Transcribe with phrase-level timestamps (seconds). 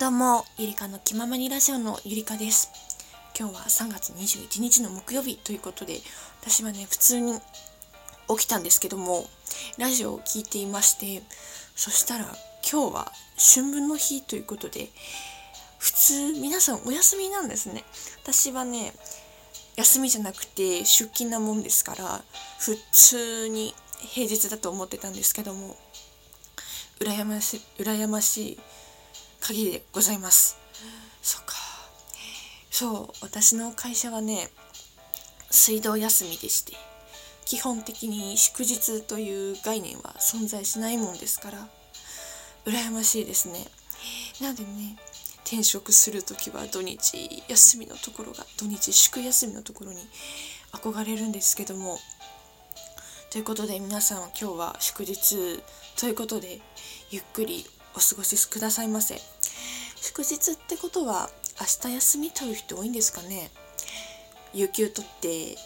[0.00, 2.70] どうも、ゆりかの気ままにラジオのゆりかです。
[3.38, 5.98] 今日は3月21日の木曜日ということで、
[6.40, 9.28] 私はね、普通に起きたんですけども、
[9.76, 11.22] ラジオを聞いていまして、
[11.76, 12.24] そしたら
[12.62, 13.12] 今日は
[13.54, 14.88] 春分の日ということで、
[15.78, 17.84] 普通皆さんお休みなんですね。
[18.22, 18.94] 私はね、
[19.76, 22.22] 休みじゃなくて出勤なもんですから、
[22.58, 25.76] 普通に平日だと思ってたんですけども、
[27.00, 28.60] 羨ましい、羨ましい
[29.40, 30.56] 限りでございます。
[31.22, 31.54] そうか。
[32.70, 34.48] そう、私の会社はね、
[35.50, 36.74] 水道休みでして、
[37.44, 41.68] 基本的に祝日という概念は存在しないもんですから、
[42.64, 43.66] 羨ましいですね。
[44.40, 44.96] なんでね、
[45.44, 49.98] 転職する時は土日休みのところが、土日祝休みのところに
[50.72, 51.98] 憧れるんですけども、
[53.30, 55.62] ということで皆さん今日は祝日
[55.96, 56.60] ということで
[57.10, 59.20] ゆっくりお過ごしくださいませ。
[59.96, 61.28] 祝日ってことは
[61.60, 63.50] 明日休みという人多いんですかね。
[64.52, 65.56] 有給取って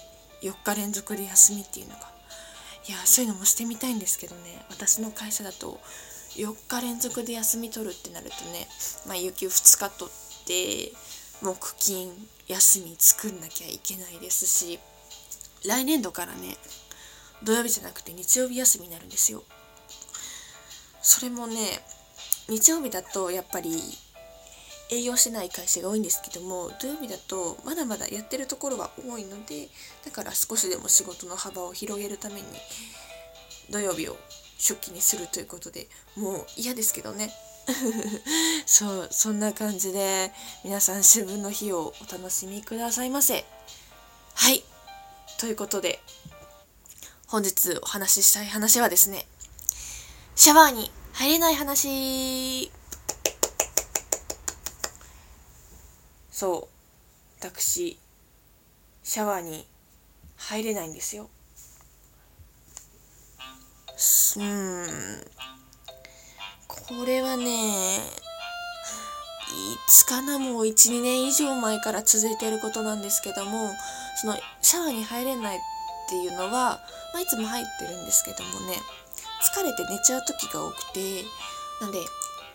[0.43, 2.13] 4日連続で休みっていうのが。
[2.87, 4.65] いやそういうのもしてみたいんですけどね。
[4.71, 5.81] 私の会社だと
[6.37, 8.69] 4日連続で休み取るってなるとね、
[9.07, 10.93] まあ、有給2日取って
[11.41, 12.13] 木金
[12.49, 14.79] 休み作んなきゃいけないですし
[15.67, 16.57] 来年度からね
[17.43, 19.45] 土曜日じゃなくて日曜日休みになるんですよ。
[21.03, 21.55] それもね
[22.49, 23.79] 日曜日だとやっぱり
[24.91, 29.69] 営業してない会社が多いんですけども土曜日だとまだまだやってるところは多いので
[30.05, 32.43] だから少しでも仕事の幅を広げるために
[33.71, 34.17] 土曜日を
[34.59, 37.33] 出勤にするということでもう嫌ですけどね。
[38.67, 40.31] そうそんな感じで
[40.65, 43.45] 皆さん春分の日をお楽しみくださいませ。
[44.35, 44.63] はい。
[45.39, 46.01] ということで
[47.27, 49.27] 本日お話ししたい話はですね
[50.37, 52.71] シャワーに入れない話。
[56.31, 56.75] そう。
[57.39, 57.99] 私
[59.03, 59.67] シャワーに
[60.37, 61.29] 入れないんですよ。
[64.37, 64.87] うん。
[66.67, 68.01] これはねい
[69.87, 73.71] つかなもう12年以上前から続いていることなんですけども
[74.17, 75.61] そのシャワーに入れないっ
[76.09, 76.51] ていうのは、
[77.13, 78.77] まあ、いつも入ってるんですけどもね。
[79.45, 81.25] 疲れて寝ちゃう時が多くて
[81.81, 81.99] なんで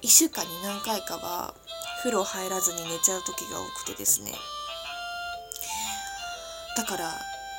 [0.01, 1.53] 1週間に何回かは
[2.01, 4.33] 風呂入らずに寝ちゃう時が多くてですね。
[6.75, 7.11] だから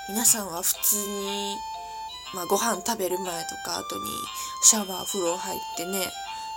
[0.09, 1.57] 皆さんは普通に、
[2.35, 4.03] まあ、ご飯食べる前とか後に
[4.65, 6.11] シャワー風呂入ってね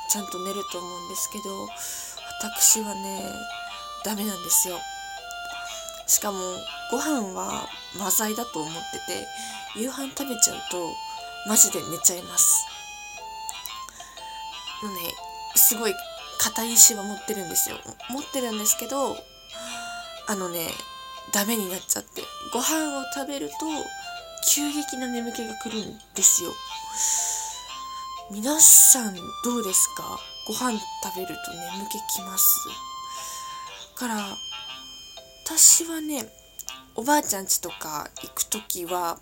[0.10, 1.68] ちゃんと寝ると思うんですけど
[2.42, 3.22] 私はね
[4.06, 4.78] ダメなんですよ。
[6.08, 6.40] しかも
[6.92, 7.68] ご飯は
[7.98, 9.28] マザイだと思ってて
[9.76, 10.94] 夕飯食べちゃうと
[11.48, 12.66] マジで寝ちゃいます。
[14.84, 14.96] のね
[15.56, 15.94] すごい
[16.40, 17.78] 硬い意志は持ってるんですよ。
[18.10, 19.16] 持ってるんですけど
[20.28, 20.68] あのね
[21.34, 22.22] ダメになっちゃって。
[22.52, 23.54] ご飯を食べると
[24.54, 26.52] 急激な眠気が来るんですよ。
[28.32, 30.20] 皆さんどうですか？
[30.48, 32.60] ご飯食べると眠気きます？
[33.96, 34.16] から
[35.46, 36.26] 私はね
[36.96, 39.18] おばあちゃん家とか行く時は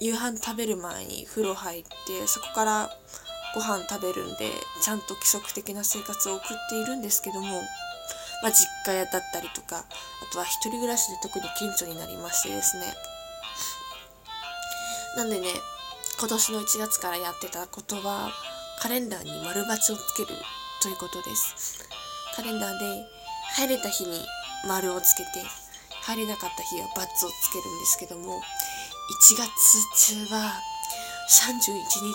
[0.00, 2.90] 夕飯食べる前に風呂入ってそこから
[3.54, 7.46] ご飯食べるんでちゃんと規則的な生活を送っているんですけども、
[8.42, 12.84] まあ、実家やだったりとかあとは一人暮らしで特に顕著になりましてですね。
[15.16, 15.48] なんでね
[16.18, 18.30] 今年の1月からやってたことは
[18.80, 20.28] カレンダーに丸バツをつける
[20.82, 21.88] ということです。
[22.36, 23.06] カレンダーで
[23.56, 24.20] 入れた日に
[24.66, 25.30] 丸をつけて
[26.02, 28.40] 入れなかった日はバツをつけるんですけども
[29.08, 29.48] 1月
[30.14, 30.52] 中は
[31.30, 32.12] 31日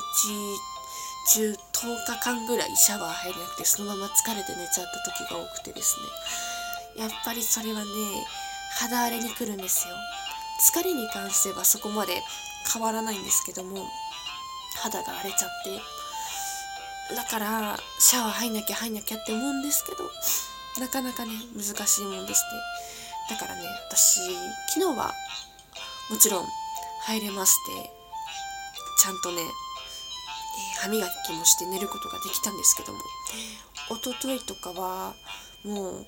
[1.33, 1.57] 中10
[2.05, 5.97] 日間ぐらいシャワー入れなくてそのまま疲れて寝ちゃった時が多くてです
[6.97, 7.03] ね。
[7.03, 7.85] やっぱりそれはね
[8.79, 9.95] 肌荒れに来るんですよ。
[10.71, 12.21] 疲れに関してはそこまで
[12.71, 13.87] 変わらないんですけども
[14.81, 15.49] 肌が荒れちゃっ
[17.09, 17.15] て。
[17.15, 20.09] だからシャワー入んなきゃ入んなきゃって思うんですけど
[20.79, 22.43] なかなかね難しいもんです
[23.29, 23.35] ね。
[23.35, 24.19] だからね私
[24.75, 25.11] 昨日は
[26.09, 26.47] もちろん
[27.05, 27.89] 入れまして
[28.99, 29.49] ちゃんとね、えー
[30.83, 32.99] 歯磨きもして寝ることができたんですけども
[33.89, 35.13] 一昨日とかは
[35.63, 36.05] もう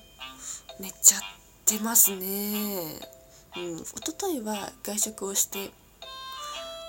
[0.80, 1.20] 寝ちゃっ
[1.64, 3.00] てますね。
[3.56, 5.70] うん一昨日は外食をして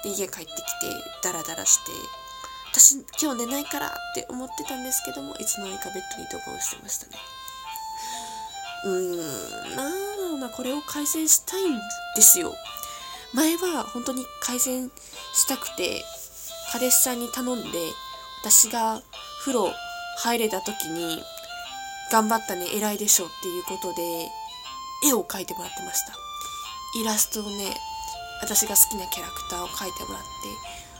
[0.04, 0.50] で家帰ってきて
[1.24, 1.92] ダラダラして
[2.72, 7.14] 私今日寝ないからって思ってたんですけどもいつの間にかベッドにドボンしてましたね。
[8.84, 11.80] うーんなんだろうなこれを改善したいん
[12.16, 12.54] ですよ。
[13.34, 14.90] 前は本当に改善
[15.34, 16.04] したくて
[16.72, 17.80] 彼氏さんに頼んで
[18.42, 19.02] 私が
[19.44, 19.74] 風呂
[20.20, 21.22] 入れた時に
[22.12, 24.02] 頑張ったね偉いでしょっていうことで
[25.06, 26.14] 絵を描いてもらってました。
[27.00, 27.76] イラストをね
[28.42, 30.28] 私が好きなキャラクターを描いてもらって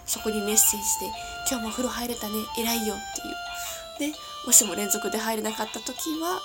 [0.06, 1.12] そこにメッセージで
[1.50, 4.12] 「今日も風呂入れたね偉いよ」っていう。
[4.12, 6.42] でもしも連続で入れなかった時は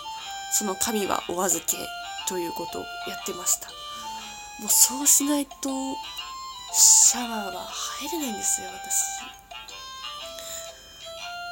[0.52, 1.76] その紙はお預け
[2.28, 3.69] ということをやってました。
[4.60, 5.69] もうそうしないと
[6.72, 7.66] シャワーは
[8.00, 9.32] 入れないんですよ私。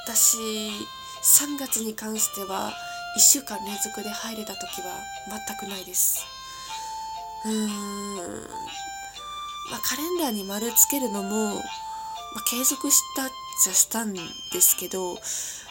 [0.07, 0.37] 私
[1.23, 2.73] 3月に関しては
[3.17, 4.99] 1週間連続で入れた時は
[5.29, 6.25] 全くないです。
[7.45, 8.17] うーん。
[9.71, 11.63] まあカレンダーに丸つけるのも、まあ、
[12.49, 13.29] 継続したっ
[13.63, 14.21] ちゃしたんで
[14.61, 15.17] すけど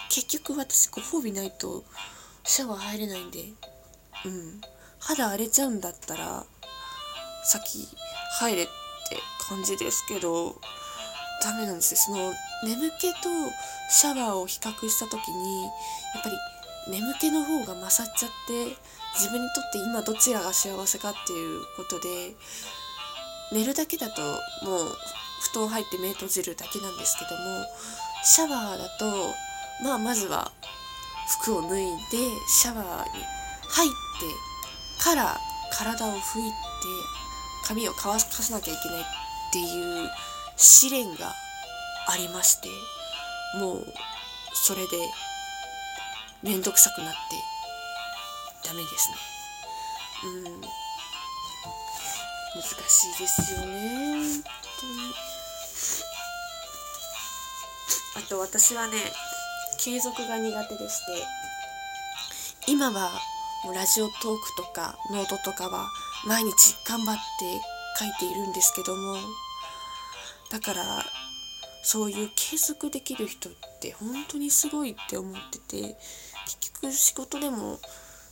[0.10, 1.84] 結局私ご褒美ないと
[2.44, 3.40] シャワー入れないんで
[4.26, 4.62] うん。
[5.00, 6.46] 肌荒れちゃうんだったら
[7.50, 7.88] 先
[8.40, 8.72] 入れって
[9.50, 10.56] 感じですけど
[11.44, 11.98] ダメなんですよ。
[11.98, 13.30] その眠気と
[13.90, 15.70] シャワーを比較した時にや
[16.20, 16.38] っぱり
[16.92, 18.78] 眠気の方が勝っちゃって
[19.16, 22.36] 自分にとって今どちらが幸せかっていうことで
[23.52, 24.98] 寝るだけだともう
[25.52, 27.66] 布団入って目閉じるだけなんですけども
[28.24, 29.34] シャワーだと
[29.84, 30.52] まあまずは
[31.42, 32.18] 服を脱いで
[32.48, 33.24] シャワーに
[33.70, 35.38] 入ってから
[35.72, 36.20] 体を拭いて
[37.70, 39.04] 髪を乾かさなきゃいけないっ
[39.54, 40.10] ていう
[40.58, 41.36] 試練が
[42.08, 42.68] ありまして
[43.60, 43.86] もう
[44.56, 44.98] それで
[46.42, 47.20] めんどくさくなって
[48.68, 49.16] ダメですね。
[50.24, 50.62] うん。
[52.56, 54.44] 難しいですよね本
[54.82, 55.14] 当に。
[58.26, 58.98] あと私はね
[59.78, 61.28] 継続が苦手でして
[62.66, 63.12] 今は
[63.64, 65.90] もうラジオトークとかノートとかは
[66.26, 67.22] 毎日頑張って
[67.98, 69.18] 書いているんですけども。
[70.50, 70.84] だから
[71.84, 75.96] そういう継続できる人って本当にすごいって思ってて
[76.60, 77.80] 結局仕事でも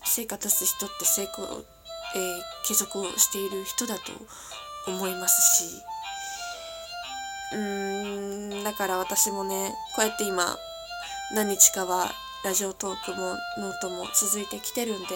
[0.04, 4.02] 成果立つ人って成功、えー、継続をしている人だと
[4.88, 5.84] 思いますし。
[7.54, 10.58] うーんだから私もねこうやって今
[11.34, 12.12] 何日かは
[12.48, 15.08] Radiotalk もノートも続いてきてるんで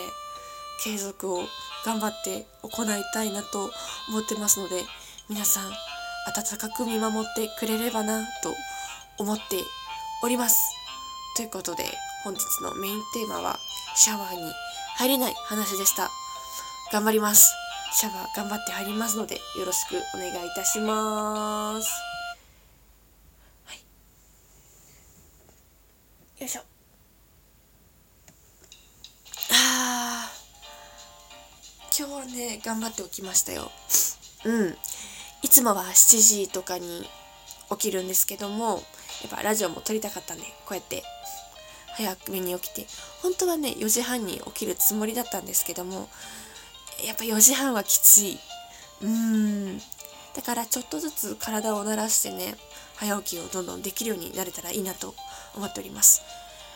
[0.83, 1.45] 継続を
[1.85, 3.71] 頑張って行いたいなと
[4.09, 4.83] 思ってますので
[5.29, 5.71] 皆さん
[6.27, 8.53] 温かく見守ってくれればなと
[9.17, 9.63] 思って
[10.21, 10.59] おります。
[11.37, 11.85] ということで
[12.25, 13.57] 本日のメインテーマは
[13.95, 14.51] シャワーに
[14.97, 16.09] 入れない話でした。
[16.91, 17.55] 頑張ります。
[17.93, 21.89] シャワー頑張って入りますのでよろしくお願いいたします。
[23.63, 23.77] はい。
[26.41, 26.70] よいしょ。
[31.97, 33.69] 今日はね頑張っておきましたよ。
[34.45, 34.75] うん。
[35.41, 37.05] いつもは7時とかに
[37.69, 38.81] 起きるんですけども
[39.21, 41.03] やっぱラジオも撮りたかったんでこうやって
[41.95, 42.87] 早めに起きて。
[43.21, 46.09] 本当はね4時半に起きるつもりだったんですけども
[47.05, 48.39] やっぱ4時半はきつい。
[49.01, 49.09] うー
[49.75, 49.77] ん。
[50.33, 52.55] だからちょっとずつ体を慣らしてね
[52.95, 55.13] 早起きをどんどんできるようになれたらいいなと
[55.55, 56.21] 思っております。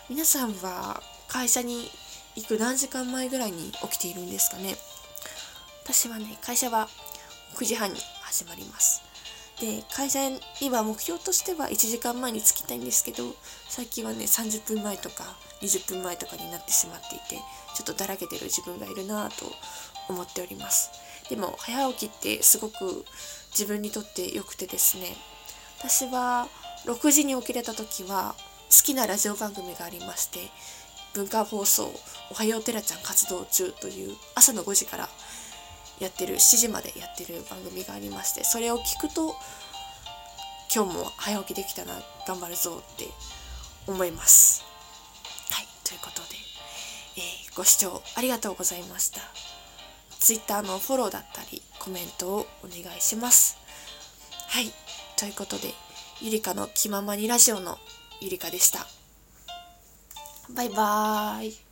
[0.10, 1.90] 皆さんは会社に
[2.36, 4.76] 行く何時間前ぐらいに起きているんですかね？
[5.86, 6.90] 私はね会社は
[7.56, 9.04] 9時半に始まります。
[9.62, 13.24] で会社には目標としては1時間前に着きたいんですけど
[13.70, 17.38] 最近はね30分前とか20分前とかになってしまっていて
[17.74, 19.46] ちょっとだらけてる自分がいるなぁと
[20.10, 20.90] 思っております。
[21.30, 23.06] でも早起きってすごく
[23.52, 25.16] 自分にとって良くてですね
[25.80, 26.48] 私は
[26.86, 28.36] 6時に起きれた時は
[28.70, 30.52] 好きなラジオ番組がありまして
[31.14, 31.94] 文化放送
[32.30, 35.10] 「おはようてらちゃん活動中」という朝の5時から
[36.00, 39.36] やってる7時までやってる番組がありましてそれを聞くと
[40.74, 41.94] 今日も早起きできたら
[42.28, 43.08] 頑張るぞって
[43.88, 44.66] 思います。
[45.52, 46.36] はいということで、
[47.18, 49.22] えー、ご視聴ありがとうございました。
[50.20, 53.58] Twitter のフォローだったりコメントをお願いします。
[54.50, 54.72] はい
[55.18, 55.74] ということで
[56.22, 57.78] ゆりかの気ままにラジオの
[58.20, 58.86] ゆりかでした。
[60.54, 61.65] バイバーイ。